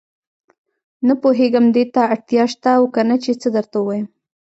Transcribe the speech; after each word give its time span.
نه 1.07 1.13
پوهېږم 1.21 1.65
دې 1.75 1.83
ته 1.93 2.01
اړتیا 2.13 2.43
شته 2.53 2.69
او 2.77 2.83
کنه 2.95 3.15
چې 3.23 3.31
څه 3.41 3.47
درته 3.55 3.75
ووايم. 3.79 4.07